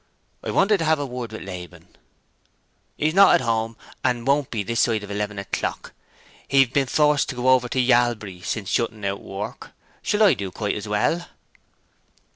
[0.43, 1.95] "I wanted to have a word with Laban."
[2.97, 5.93] "He's not at home, and won't be this side of eleven o'clock.
[6.47, 9.67] He've been forced to go over to Yalbury since shutting out work.
[9.67, 11.27] I shall do quite as well."